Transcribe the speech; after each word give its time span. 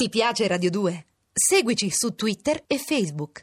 Ti 0.00 0.10
piace 0.10 0.46
Radio 0.46 0.70
2? 0.70 1.06
Seguici 1.32 1.90
su 1.90 2.14
Twitter 2.14 2.62
e 2.68 2.78
Facebook. 2.78 3.42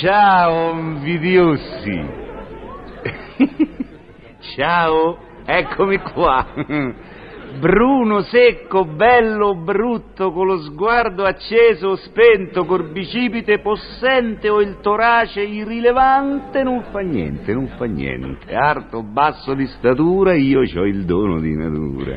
Ciao 0.00 0.78
invidiosi. 0.78 2.08
Ciao, 4.54 5.18
eccomi 5.44 5.98
qua. 5.98 6.46
Bruno, 7.58 8.22
secco, 8.22 8.84
bello, 8.84 9.54
brutto, 9.54 10.30
con 10.32 10.46
lo 10.46 10.58
sguardo 10.62 11.24
acceso 11.24 11.88
o 11.88 11.96
spento, 11.96 12.64
col 12.64 12.90
bicipite 12.90 13.58
possente 13.60 14.48
o 14.48 14.60
il 14.60 14.78
torace 14.80 15.42
irrilevante, 15.42 16.62
non 16.62 16.84
fa 16.90 17.00
niente, 17.00 17.52
non 17.52 17.66
fa 17.76 17.84
niente. 17.86 18.54
Alto, 18.54 19.02
basso 19.02 19.54
di 19.54 19.66
statura, 19.66 20.34
io 20.34 20.60
ho 20.60 20.84
il 20.86 21.04
dono 21.04 21.40
di 21.40 21.54
natura. 21.54 22.14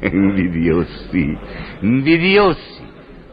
Invidiosi, 0.00 1.38
invidiosi. 1.80 2.84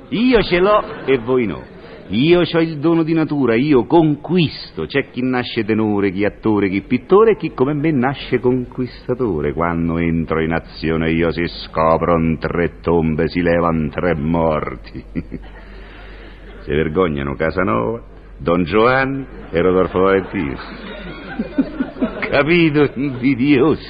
Io 0.10 0.44
ce 0.44 0.60
l'ho 0.60 1.06
e 1.06 1.18
voi 1.18 1.48
no. 1.48 1.73
Io 2.08 2.42
ho 2.42 2.60
il 2.60 2.80
dono 2.80 3.04
di 3.04 3.14
natura, 3.14 3.56
io 3.56 3.86
conquisto. 3.86 4.86
C'è 4.86 5.10
chi 5.10 5.22
nasce 5.22 5.64
tenore, 5.64 6.12
chi 6.12 6.26
attore, 6.26 6.70
chi 6.70 6.82
pittore 6.82 7.32
e 7.32 7.38
chi 7.38 7.54
come 7.54 7.74
me 7.74 7.92
nasce 7.92 8.40
conquistatore. 8.40 9.54
Quando 9.54 9.98
entro 9.98 10.42
in 10.42 10.52
azione 10.52 11.12
io 11.12 11.32
si 11.32 11.46
scoprono 11.48 12.38
tre 12.38 12.80
tombe, 12.82 13.30
si 13.30 13.42
levano 13.42 13.90
tre 13.90 14.16
morti. 14.16 15.04
si 15.14 16.72
vergognano 16.72 17.36
Casanova, 17.36 18.04
Don 18.38 18.64
Giovanni 18.64 19.26
e 19.50 19.62
Rodolfo 19.62 20.00
Valentino. 20.00 20.58
Capito? 22.30 22.92
Invidiosi, 22.96 23.86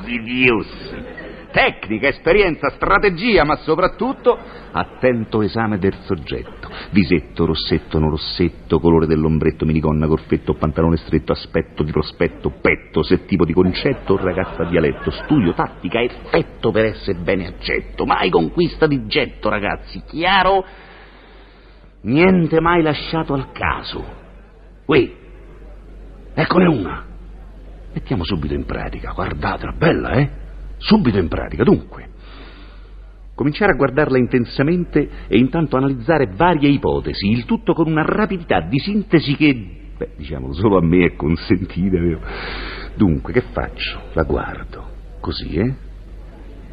invidiosi. 0.00 1.16
Tecnica, 1.50 2.08
esperienza, 2.08 2.68
strategia, 2.70 3.42
ma 3.42 3.56
soprattutto 3.56 4.38
attento 4.70 5.40
esame 5.40 5.78
del 5.78 5.94
soggetto. 6.02 6.68
Visetto, 6.90 7.46
rossetto, 7.46 7.98
non 7.98 8.10
rossetto, 8.10 8.78
colore 8.78 9.06
dell'ombretto, 9.06 9.64
minigonna, 9.64 10.06
corfetto, 10.06 10.54
pantalone 10.54 10.98
stretto, 10.98 11.32
aspetto 11.32 11.82
di 11.82 11.90
prospetto, 11.90 12.50
petto, 12.60 13.02
se 13.02 13.24
tipo 13.24 13.46
di 13.46 13.54
concetto, 13.54 14.18
ragazza 14.18 14.64
dialetto, 14.64 15.10
studio, 15.10 15.54
tattica, 15.54 16.02
effetto 16.02 16.70
per 16.70 16.84
essere 16.84 17.18
bene 17.18 17.46
aggetto. 17.46 18.04
Mai 18.04 18.28
conquista 18.28 18.86
di 18.86 19.06
getto, 19.06 19.48
ragazzi, 19.48 20.02
chiaro? 20.06 20.64
Niente 22.02 22.60
mai 22.60 22.82
lasciato 22.82 23.32
al 23.32 23.50
caso. 23.52 24.04
Uè, 24.84 25.12
eccone 26.34 26.66
una. 26.66 27.04
Mettiamo 27.92 28.22
subito 28.24 28.52
in 28.52 28.66
pratica, 28.66 29.12
guardatela, 29.12 29.72
bella, 29.72 30.10
eh? 30.10 30.46
Subito 30.78 31.18
in 31.18 31.28
pratica, 31.28 31.64
dunque. 31.64 32.08
Cominciare 33.34 33.72
a 33.72 33.76
guardarla 33.76 34.18
intensamente 34.18 35.08
e 35.28 35.38
intanto 35.38 35.76
analizzare 35.76 36.28
varie 36.34 36.70
ipotesi, 36.70 37.30
il 37.30 37.44
tutto 37.44 37.72
con 37.72 37.88
una 37.88 38.02
rapidità 38.02 38.60
di 38.60 38.78
sintesi 38.78 39.36
che, 39.36 39.92
beh, 39.96 40.10
diciamo, 40.16 40.52
solo 40.52 40.78
a 40.78 40.82
me 40.82 41.06
è 41.06 41.14
consentita, 41.14 42.00
vero? 42.00 42.20
Dunque, 42.96 43.32
che 43.32 43.42
faccio? 43.52 44.00
La 44.14 44.24
guardo. 44.24 44.86
Così, 45.20 45.54
eh? 45.54 45.74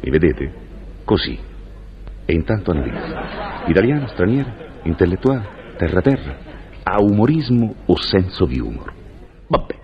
Mi 0.00 0.10
vedete? 0.10 0.52
Così. 1.04 1.38
E 2.24 2.32
intanto 2.32 2.72
analizzo. 2.72 3.14
Italiana, 3.68 4.08
straniera, 4.08 4.54
intellettuale, 4.82 5.48
terra-terra, 5.76 6.36
ha 6.82 7.00
umorismo 7.00 7.74
o 7.86 7.96
senso 7.96 8.44
di 8.44 8.58
humor? 8.58 8.92
Vabbè. 9.46 9.74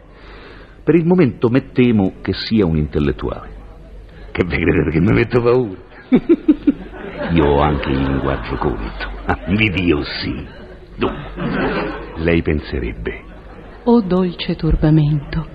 Per 0.83 0.95
il 0.97 1.07
momento 1.07 1.49
mettemo 1.49 2.15
che 2.21 2.33
sia 2.33 2.67
un 2.67 2.77
intellettuale. 2.77 3.61
Che 4.33 4.45
vi 4.47 4.57
credete 4.57 4.91
che 4.91 5.01
mi 5.01 5.13
metto 5.13 5.43
paura? 5.43 5.79
Io 7.33 7.45
ho 7.45 7.61
anche 7.61 7.91
il 7.91 7.99
linguaggio 7.99 8.57
conto. 8.57 9.11
Dio 9.47 10.03
sì. 10.03 10.47
Dunque, 10.97 12.15
lei 12.17 12.41
penserebbe. 12.41 13.21
O 13.85 14.01
dolce 14.01 14.57
turbamento, 14.57 15.47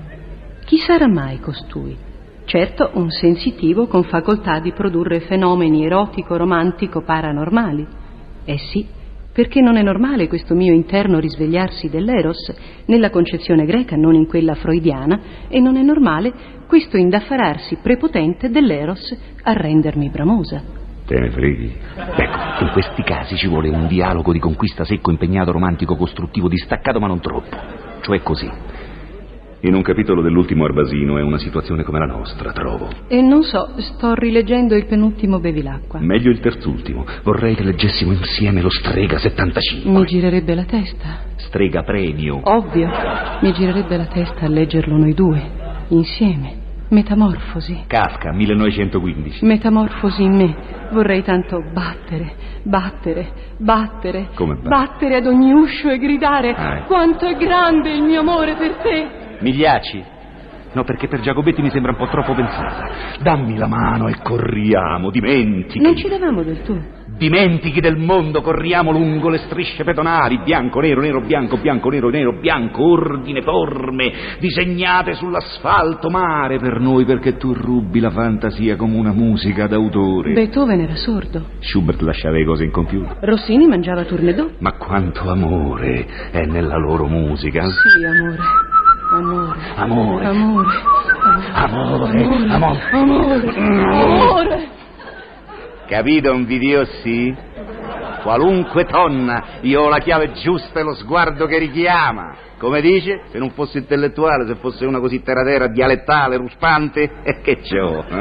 chi 0.65 0.77
sarà 0.77 1.07
mai 1.07 1.39
costui? 1.39 1.97
Certo, 2.45 2.91
un 2.93 3.09
sensitivo 3.09 3.87
con 3.87 4.03
facoltà 4.03 4.59
di 4.59 4.71
produrre 4.71 5.21
fenomeni 5.21 5.83
erotico-romantico 5.83 7.01
paranormali. 7.01 7.87
Eh 8.45 8.57
sì, 8.57 8.87
perché 9.37 9.61
non 9.61 9.77
è 9.77 9.83
normale 9.83 10.27
questo 10.27 10.55
mio 10.55 10.73
interno 10.73 11.19
risvegliarsi 11.19 11.89
dell'eros, 11.89 12.51
nella 12.87 13.11
concezione 13.11 13.65
greca, 13.65 13.95
non 13.95 14.15
in 14.15 14.25
quella 14.25 14.55
freudiana, 14.55 15.19
e 15.47 15.59
non 15.59 15.77
è 15.77 15.83
normale 15.83 16.33
questo 16.65 16.97
indaffararsi 16.97 17.77
prepotente 17.79 18.49
dell'eros 18.49 19.15
a 19.43 19.53
rendermi 19.53 20.09
bramosa. 20.09 20.63
Te 21.05 21.19
ne 21.19 21.29
freghi. 21.29 21.71
Ecco, 21.95 22.63
in 22.63 22.69
questi 22.73 23.03
casi 23.03 23.35
ci 23.35 23.47
vuole 23.47 23.69
un 23.69 23.85
dialogo 23.85 24.31
di 24.31 24.39
conquista 24.39 24.83
secco, 24.83 25.11
impegnato, 25.11 25.51
romantico, 25.51 25.95
costruttivo, 25.95 26.47
distaccato, 26.47 26.99
ma 26.99 27.05
non 27.05 27.19
troppo. 27.19 27.55
Cioè 28.01 28.23
così. 28.23 28.49
In 29.61 29.73
un 29.73 29.81
capitolo 29.81 30.21
dell'ultimo 30.21 30.65
Arbasino 30.65 31.17
è 31.17 31.23
una 31.23 31.39
situazione 31.39 31.81
come 31.83 31.97
la 31.97 32.05
nostra, 32.05 32.51
trovo. 32.51 32.89
E 33.07 33.21
non 33.21 33.41
so, 33.41 33.71
sto 33.77 34.13
rileggendo 34.13 34.75
il 34.75 34.85
penultimo 34.85 35.39
Bevilacqua. 35.39 35.99
Meglio 35.99 36.29
il 36.29 36.39
terzultimo. 36.39 37.03
Vorrei 37.23 37.55
che 37.55 37.63
leggessimo 37.63 38.11
insieme 38.11 38.61
lo 38.61 38.69
Strega 38.69 39.17
75. 39.17 39.89
Mi 39.91 40.05
girerebbe 40.05 40.53
la 40.53 40.63
testa. 40.63 41.21
Strega 41.37 41.81
premio. 41.81 42.39
Ovvio, 42.43 42.87
mi 43.41 43.51
girerebbe 43.53 43.97
la 43.97 44.05
testa 44.05 44.45
a 44.45 44.47
leggerlo 44.47 44.95
noi 44.95 45.13
due, 45.15 45.41
insieme. 45.87 46.65
Metamorfosi. 46.89 47.83
Kafka, 47.87 48.31
1915. 48.31 49.43
Metamorfosi 49.43 50.21
in 50.23 50.35
me. 50.35 50.55
Vorrei 50.91 51.21
tanto 51.23 51.61
battere, 51.73 52.31
battere, 52.63 53.27
battere. 53.57 54.29
Come 54.35 54.53
battere? 54.53 54.69
Battere 54.69 55.15
ad 55.17 55.25
ogni 55.25 55.51
uscio 55.51 55.89
e 55.89 55.97
gridare 55.97 56.53
Ah, 56.55 56.75
ecco. 56.77 56.85
quanto 56.85 57.25
è 57.25 57.35
grande 57.35 57.91
il 57.91 58.03
mio 58.03 58.19
amore 58.21 58.53
per 58.55 58.75
te. 58.75 59.25
Migliaci? 59.39 60.15
No, 60.73 60.83
perché 60.83 61.07
per 61.07 61.21
Giacobetti 61.21 61.61
mi 61.61 61.71
sembra 61.71 61.91
un 61.91 61.97
po' 61.97 62.07
troppo 62.07 62.33
pensata. 62.33 62.89
Dammi 63.21 63.57
la 63.57 63.67
mano 63.67 64.09
e 64.09 64.15
corriamo, 64.21 65.09
dimentichi. 65.09 65.79
Non 65.79 65.95
ci 65.95 66.07
davamo 66.07 66.43
del 66.43 66.61
tu. 66.61 66.79
Dimentichi 67.17 67.79
del 67.79 67.97
mondo, 67.97 68.41
corriamo 68.41 68.91
lungo 68.91 69.29
le 69.29 69.39
strisce 69.39 69.83
pedonali, 69.83 70.39
bianco, 70.43 70.79
nero, 70.81 71.01
nero, 71.01 71.21
bianco, 71.21 71.57
bianco, 71.57 71.89
nero, 71.89 72.09
nero, 72.09 72.37
bianco, 72.39 72.91
ordine, 72.91 73.41
forme, 73.41 74.11
disegnate 74.39 75.13
sull'asfalto, 75.13 76.11
mare 76.11 76.59
per 76.59 76.79
noi 76.79 77.05
perché 77.05 77.37
tu 77.37 77.53
rubi 77.53 77.99
la 77.99 78.11
fantasia 78.11 78.75
come 78.75 78.97
una 78.97 79.13
musica 79.13 79.65
d'autore. 79.65 80.33
Beethoven 80.33 80.81
era 80.81 80.95
sordo. 80.95 81.43
Schubert 81.59 82.01
lasciava 82.01 82.37
le 82.37 82.45
cose 82.45 82.65
incompiute. 82.65 83.15
Rossini 83.21 83.65
mangiava 83.65 84.03
tournedo. 84.03 84.51
Ma 84.59 84.73
quanto 84.73 85.27
amore 85.27 86.05
è 86.29 86.45
nella 86.45 86.77
loro 86.77 87.07
musica. 87.07 87.63
Sì, 87.63 88.05
amore. 88.05 88.37
Amore. 89.09 89.59
Amore. 89.75 90.25
Amore. 90.25 90.69
Amore, 91.53 92.23
amore. 92.51 92.81
Amore. 92.91 93.55
Amore. 93.55 94.67
Capito, 95.87 96.33
invidiosi? 96.33 97.33
Qualunque 98.21 98.83
donna, 98.83 99.43
io 99.61 99.83
ho 99.83 99.89
la 99.89 99.99
chiave 99.99 100.33
giusta 100.33 100.81
e 100.81 100.83
lo 100.83 100.93
sguardo 100.95 101.45
che 101.45 101.57
richiama. 101.57 102.35
Come 102.57 102.81
dice? 102.81 103.21
Se 103.29 103.37
non 103.37 103.51
fosse 103.51 103.77
intellettuale, 103.77 104.45
se 104.45 104.55
fosse 104.55 104.85
una 104.85 104.99
così 104.99 105.23
terra 105.23 105.43
terra, 105.43 105.67
dialettale, 105.67 106.35
ruspante, 106.35 107.09
e 107.23 107.39
che 107.41 107.61
c'ho? 107.61 108.03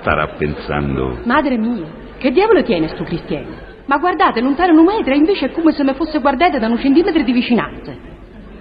Starà 0.00 0.26
pensando. 0.36 1.20
Madre 1.24 1.56
mia, 1.58 1.86
che 2.18 2.32
diavolo 2.32 2.64
tiene 2.64 2.88
sto 2.88 3.04
cristiano? 3.04 3.71
Ma 3.86 3.98
guardate, 3.98 4.40
lontano 4.40 4.78
un 4.78 4.86
metro 4.86 5.14
invece 5.14 5.46
è 5.46 5.50
come 5.52 5.72
se 5.72 5.82
mi 5.82 5.94
fosse 5.94 6.20
guardata 6.20 6.58
da 6.58 6.68
un 6.68 6.78
centimetro 6.78 7.22
di 7.22 7.32
vicinanza. 7.32 7.92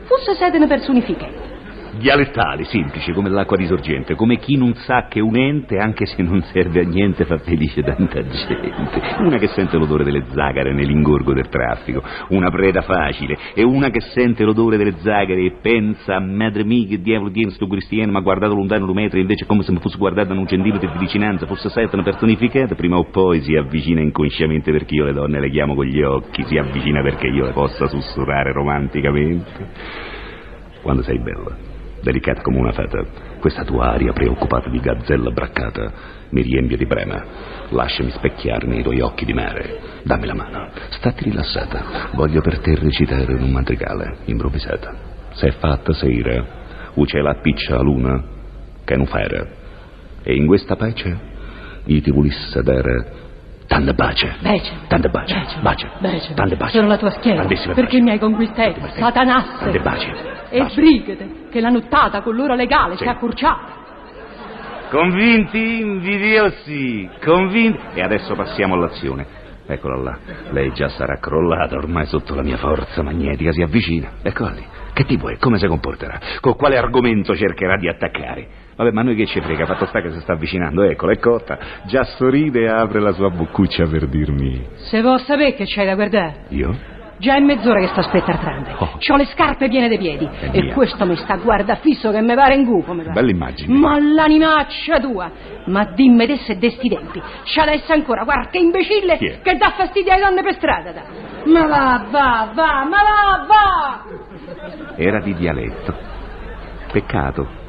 Fosse 0.03 0.35
sede 0.35 0.57
ne 0.57 0.67
personificata. 0.67 1.50
Dialettali, 1.97 2.63
semplici, 2.63 3.11
come 3.11 3.29
l'acqua 3.29 3.57
di 3.57 3.65
sorgente, 3.65 4.15
come 4.15 4.37
chi 4.37 4.55
non 4.55 4.73
sa 4.75 5.07
che 5.09 5.19
un 5.19 5.35
ente, 5.35 5.77
anche 5.77 6.05
se 6.05 6.23
non 6.23 6.41
serve 6.43 6.79
a 6.79 6.87
niente, 6.87 7.25
fa 7.25 7.37
felice 7.39 7.83
tanta 7.83 8.23
gente. 8.23 9.01
Una 9.19 9.37
che 9.37 9.47
sente 9.47 9.77
l'odore 9.77 10.05
delle 10.05 10.23
zagare 10.31 10.73
nell'ingorgo 10.73 11.33
del 11.33 11.49
traffico, 11.49 12.01
una 12.29 12.49
preda 12.49 12.81
facile, 12.81 13.37
e 13.53 13.63
una 13.63 13.89
che 13.89 13.99
sente 13.99 14.45
l'odore 14.45 14.77
delle 14.77 14.95
zagare 14.99 15.43
e 15.43 15.57
pensa, 15.61 16.17
madre 16.19 16.63
mia, 16.63 16.87
che 16.87 17.01
diavolo 17.01 17.29
tiene 17.29 17.51
sto 17.51 17.67
cristiano, 17.67 18.13
ma 18.13 18.21
guardato 18.21 18.55
lontano 18.55 18.85
un 18.85 18.93
metro, 18.93 19.19
invece 19.19 19.45
come 19.45 19.63
se 19.63 19.73
mi 19.73 19.79
fosse 19.79 19.97
guardata 19.97 20.33
da 20.33 20.39
un 20.39 20.47
centimetro 20.47 20.89
di 20.89 20.97
vicinanza, 20.97 21.45
fosse 21.45 21.67
Satana 21.67 22.03
personificata, 22.03 22.73
prima 22.73 22.97
o 22.97 23.03
poi 23.11 23.41
si 23.41 23.53
avvicina 23.55 23.99
inconsciamente 23.99 24.71
perché 24.71 24.95
io 24.95 25.03
le 25.03 25.13
donne 25.13 25.41
le 25.41 25.49
chiamo 25.49 25.75
con 25.75 25.85
gli 25.85 26.01
occhi, 26.01 26.45
si 26.45 26.57
avvicina 26.57 27.01
perché 27.01 27.27
io 27.27 27.45
le 27.45 27.51
possa 27.51 27.87
sussurrare 27.87 28.53
romanticamente. 28.53 29.69
Quando 30.81 31.03
sei 31.03 31.19
bella, 31.19 31.70
delicata 32.01 32.41
come 32.41 32.57
una 32.57 32.71
fata, 32.71 33.29
Questa 33.39 33.63
tua 33.63 33.91
aria 33.93 34.13
preoccupata 34.13 34.69
di 34.69 34.79
gazzella 34.79 35.31
braccata 35.31 35.91
mi 36.29 36.41
riempie 36.41 36.77
di 36.77 36.85
prema. 36.85 37.23
Lasciami 37.69 38.11
specchiarmi 38.11 38.79
i 38.79 38.83
tuoi 38.83 39.01
occhi 39.01 39.25
di 39.25 39.33
mare. 39.33 39.79
Dammi 40.03 40.25
la 40.25 40.35
mano. 40.35 40.69
Stati 40.89 41.23
rilassata. 41.23 42.09
Voglio 42.13 42.41
per 42.41 42.59
te 42.59 42.75
recitare 42.75 43.33
un 43.33 43.49
madrigale, 43.49 44.17
improvvisata. 44.25 44.93
Se 45.31 45.51
fatta 45.53 45.93
sera, 45.93 46.45
u 46.93 47.05
c'è 47.05 47.19
la 47.19 47.39
piccia 47.41 47.77
a 47.77 47.81
luna, 47.81 48.23
che 48.83 48.95
non 48.95 49.07
fera. 49.07 49.47
E 50.23 50.35
in 50.35 50.45
questa 50.45 50.75
pace, 50.75 51.17
io 51.85 52.01
ti 52.01 52.11
volesse 52.11 52.61
dare 52.61 53.29
tante 53.71 53.93
bacie. 53.93 54.35
Bece. 54.41 54.71
Tante 54.87 55.07
bacie. 55.09 55.45
Bece. 55.61 55.89
Bece. 55.99 56.33
Tante 56.33 56.55
bacie. 56.57 56.75
Sono 56.77 56.87
la 56.89 56.97
tua 56.97 57.09
schiena. 57.11 57.39
Tantissime 57.39 57.73
Perché 57.73 57.91
bacie. 57.99 58.03
mi 58.03 58.09
hai 58.11 58.19
conquistato, 58.19 58.79
satanasse. 58.97 59.57
Tante 59.63 59.79
bacie. 59.79 60.11
E 60.49 60.59
Bacie. 60.59 60.81
brigate, 60.81 61.29
che 61.49 61.61
la 61.61 61.69
nottata 61.69 62.21
con 62.21 62.35
l'ora 62.35 62.55
legale 62.55 62.93
Sì. 62.97 63.03
si 63.03 63.05
è 63.05 63.07
accorciata. 63.11 63.79
Convinti, 64.89 65.79
invidiosi, 65.79 67.09
convinti. 67.23 67.79
E 67.93 68.01
adesso 68.01 68.35
passiamo 68.35 68.73
all'azione. 68.73 69.25
Eccola 69.65 69.95
là. 69.95 70.17
Lei 70.49 70.73
già 70.73 70.89
sarà 70.89 71.17
crollata 71.17 71.75
ormai 71.77 72.05
sotto 72.07 72.35
la 72.35 72.41
mia 72.41 72.57
forza 72.57 73.01
magnetica. 73.01 73.53
Si 73.53 73.61
avvicina. 73.61 74.09
Eccola 74.21 74.49
lì. 74.51 74.65
Che 74.91 75.05
tipo 75.05 75.29
è? 75.29 75.37
Come 75.37 75.57
si 75.59 75.67
comporterà? 75.67 76.19
Con 76.41 76.57
quale 76.57 76.77
argomento 76.77 77.33
cercherà 77.33 77.77
di 77.77 77.87
attaccare? 77.87 78.47
Vabbè, 78.81 78.93
ma 78.93 79.03
noi 79.03 79.15
che 79.15 79.27
ci 79.27 79.39
frega? 79.39 79.65
Fatto 79.67 79.85
sta 79.85 80.01
che 80.01 80.11
si 80.11 80.19
sta 80.21 80.33
avvicinando. 80.33 80.81
Eccola, 80.81 81.11
è 81.11 81.19
cotta. 81.19 81.57
Già 81.85 82.03
sorride 82.03 82.61
e 82.61 82.67
apre 82.67 82.99
la 82.99 83.11
sua 83.11 83.29
boccuccia 83.29 83.85
per 83.85 84.07
dirmi. 84.07 84.65
Se 84.75 85.01
vuoi 85.01 85.19
sapere 85.19 85.53
che 85.53 85.65
c'hai 85.67 85.85
da 85.85 85.93
guardare, 85.93 86.45
Io? 86.49 86.75
già 87.17 87.35
è 87.35 87.39
mezz'ora 87.41 87.79
che 87.79 87.87
sto 87.89 87.99
aspettando. 87.99 88.69
Oh. 88.79 88.97
C'ho 88.97 89.15
le 89.17 89.25
scarpe 89.25 89.67
piene 89.69 89.87
dei 89.87 89.99
piedi. 89.99 90.25
È 90.25 90.49
e 90.51 90.61
mia. 90.63 90.73
questo 90.73 91.05
mi 91.05 91.15
sta 91.15 91.33
a 91.33 91.37
guarda 91.37 91.75
fisso 91.75 92.09
che 92.09 92.19
mi 92.21 92.33
pare 92.33 92.55
in 92.55 92.63
gufo. 92.63 92.93
mi 92.93 93.03
pare. 93.03 93.13
Bella 93.13 93.29
immagine. 93.29 93.71
Ma 93.77 93.99
l'animaccia 93.99 94.99
tua! 94.99 95.31
Ma 95.65 95.85
dimmi 95.93 96.25
te 96.25 96.37
se 96.37 96.57
desti 96.57 96.89
tempi. 96.89 97.21
C'è 97.43 97.61
adesso 97.61 97.93
ancora 97.93 98.23
qualche 98.23 98.57
imbecille 98.57 99.17
Chi 99.17 99.25
è? 99.27 99.41
che 99.41 99.57
dà 99.57 99.73
fastidio 99.77 100.11
alle 100.11 100.23
donne 100.23 100.41
per 100.41 100.55
strada. 100.55 100.91
da. 100.91 101.01
Ma 101.45 101.67
va, 101.67 102.05
va, 102.09 102.51
va, 102.55 102.83
ma 102.85 102.97
va, 103.03 103.45
va! 103.47 104.95
Era 104.95 105.19
di 105.21 105.35
dialetto. 105.35 105.95
Peccato. 106.91 107.59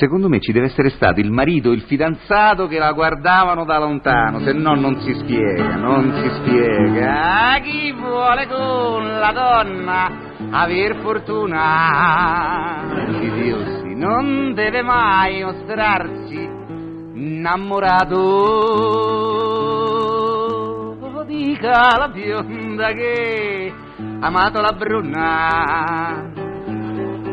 Secondo 0.00 0.30
me 0.30 0.40
ci 0.40 0.50
deve 0.52 0.68
essere 0.68 0.88
stato 0.88 1.20
il 1.20 1.30
marito, 1.30 1.72
il 1.72 1.82
fidanzato 1.82 2.66
che 2.66 2.78
la 2.78 2.90
guardavano 2.92 3.66
da 3.66 3.78
lontano, 3.78 4.40
se 4.40 4.54
no 4.54 4.74
non 4.74 4.98
si 5.02 5.12
spiega, 5.12 5.76
non 5.76 6.10
si 6.22 6.30
spiega. 6.36 7.52
Ah, 7.52 7.60
chi 7.60 7.92
vuole 7.92 8.46
con 8.46 9.06
la 9.06 9.30
donna 9.30 10.10
aver 10.52 10.96
fortuna? 11.02 12.80
Di 13.08 13.30
Dio 13.30 13.58
sì, 13.82 13.94
non 13.94 14.54
deve 14.54 14.80
mai 14.80 15.44
mostrarsi 15.44 16.48
innamorato. 17.12 18.16
Dica 21.26 21.96
la 21.98 22.08
bionda 22.08 22.92
che 22.92 23.72
ha 24.20 24.26
amato 24.26 24.60
la 24.62 24.72
bruna. 24.72 26.32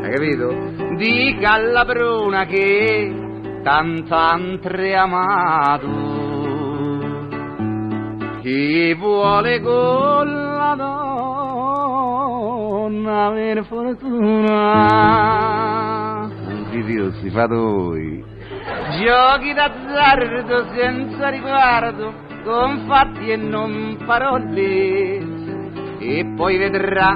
Hai 0.01 0.11
capito? 0.11 0.76
Dica 0.97 1.53
alla 1.53 1.85
bruna 1.85 2.45
che 2.45 3.13
tanto 3.61 4.15
antre 4.15 4.95
amato. 4.95 5.87
Chi 8.41 8.95
vuole 8.95 9.61
con 9.61 10.27
la 10.27 10.73
donna 12.87 13.25
avere 13.27 13.61
fortuna. 13.65 14.71
Di 16.71 16.83
Dio 16.83 17.11
si 17.21 17.29
fa 17.29 17.45
voi. 17.45 18.25
Giochi 18.99 19.53
d'azzardo 19.53 20.65
senza 20.73 21.29
riguardo, 21.29 22.11
con 22.43 22.85
fatti 22.87 23.29
e 23.29 23.35
non 23.35 23.97
parole. 24.03 25.19
E 25.99 26.33
poi 26.35 26.57
vedrà 26.57 27.15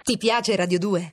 Ti 0.02 0.16
piace 0.16 0.56
Radio 0.56 0.78
2? 0.78 1.12